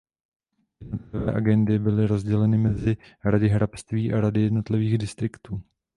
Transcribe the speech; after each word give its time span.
Jednotlivé 0.83 1.33
agendy 1.33 1.79
byly 1.79 2.07
rozděleny 2.07 2.57
mezi 2.57 2.97
rady 3.25 3.47
hrabství 3.49 4.13
a 4.13 4.21
rady 4.21 4.41
jednotlivých 4.41 4.97
distriktů. 4.97 5.61